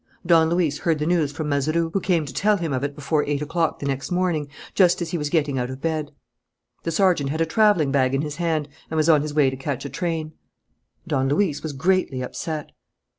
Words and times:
Don 0.25 0.49
Luis 0.49 0.79
heard 0.79 0.97
the 0.97 1.05
news 1.05 1.31
from 1.31 1.47
Mazeroux, 1.49 1.91
who 1.93 1.99
came 1.99 2.25
to 2.25 2.33
tell 2.33 2.57
him 2.57 2.73
of 2.73 2.83
it 2.83 2.95
before 2.95 3.23
eight 3.25 3.39
o'clock 3.43 3.77
the 3.77 3.85
next 3.85 4.09
morning, 4.09 4.47
just 4.73 4.99
as 4.99 5.11
he 5.11 5.17
was 5.19 5.29
getting 5.29 5.59
out 5.59 5.69
of 5.69 5.79
bed. 5.79 6.09
The 6.81 6.89
sergeant 6.91 7.29
had 7.29 7.39
a 7.39 7.45
travelling 7.45 7.91
bag 7.91 8.15
in 8.15 8.23
his 8.23 8.37
hand 8.37 8.67
and 8.89 8.97
was 8.97 9.09
on 9.09 9.21
his 9.21 9.35
way 9.35 9.51
to 9.51 9.55
catch 9.55 9.85
a 9.85 9.89
train. 9.89 10.33
Don 11.05 11.29
Luis 11.29 11.61
was 11.61 11.73
greatly 11.73 12.23
upset. 12.23 12.71